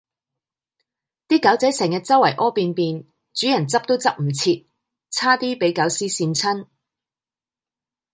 [1.27, 3.03] 啲狗仔成日周圍痾便便，
[3.35, 4.65] 主人執都執唔切，
[5.11, 6.65] 差啲比狗屎跣親